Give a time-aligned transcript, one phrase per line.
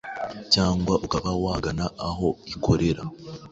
[0.53, 3.03] cyangwa ukaba wagana aho ikorera